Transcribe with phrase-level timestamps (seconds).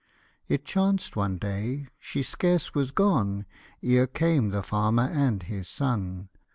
[0.47, 3.45] It chanced one day, she scarce was gone
[3.83, 6.29] Ere came the fanner and his son.